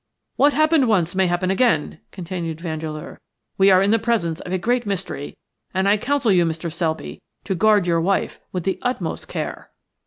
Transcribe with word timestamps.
"What 0.35 0.53
happened 0.53 0.87
once 0.87 1.13
may 1.13 1.27
happen 1.27 1.51
again," 1.51 1.99
continued 2.09 2.59
Vandeleur. 2.59 3.21
"We 3.59 3.69
are 3.69 3.83
in 3.83 3.91
the 3.91 3.99
presence 3.99 4.39
of 4.39 4.51
a 4.51 4.57
great 4.57 4.83
mystery, 4.87 5.37
and 5.75 5.87
I 5.87 5.97
counsel 5.97 6.31
you, 6.31 6.43
Mr. 6.43 6.73
Selby, 6.73 7.21
to 7.43 7.53
guard 7.53 7.85
your 7.85 8.01
wife 8.01 8.39
with 8.51 8.63
the 8.63 8.79
utmost 8.81 9.27
care." 9.27 9.69